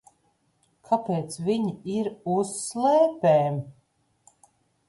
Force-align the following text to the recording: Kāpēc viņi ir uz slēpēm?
Kāpēc 0.89 1.35
viņi 1.49 1.75
ir 1.97 2.09
uz 2.37 2.57
slēpēm? 2.63 3.63